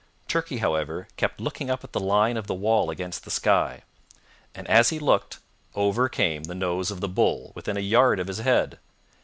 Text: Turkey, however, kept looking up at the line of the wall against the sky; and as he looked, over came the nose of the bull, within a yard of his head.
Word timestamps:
Turkey, 0.27 0.57
however, 0.57 1.07
kept 1.15 1.39
looking 1.39 1.69
up 1.69 1.83
at 1.83 1.91
the 1.93 1.99
line 1.99 2.35
of 2.35 2.47
the 2.47 2.55
wall 2.55 2.89
against 2.89 3.23
the 3.23 3.29
sky; 3.29 3.83
and 4.55 4.67
as 4.67 4.89
he 4.89 4.97
looked, 4.97 5.37
over 5.75 6.09
came 6.09 6.45
the 6.45 6.55
nose 6.55 6.89
of 6.89 7.01
the 7.01 7.07
bull, 7.07 7.51
within 7.53 7.77
a 7.77 7.81
yard 7.81 8.19
of 8.19 8.25
his 8.25 8.39
head. 8.39 8.79